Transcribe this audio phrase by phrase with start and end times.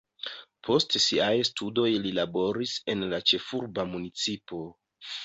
[0.67, 4.63] Post siaj studoj li laboris en la ĉefurba municipo.